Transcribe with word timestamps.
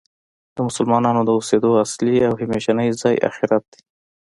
د 0.55 0.57
مسلمانانو 0.67 1.21
د 1.25 1.29
اوسیدو 1.39 1.71
اصلی 1.85 2.15
او 2.27 2.33
همیشنی 2.41 2.87
ځای 3.01 3.15
آخرت 3.29 3.63
دی. 3.71 3.79